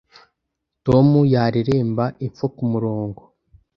Tom 0.85 1.07
yareremba 1.33 2.05
epfo 2.25 2.45
kumurongo 2.55 3.21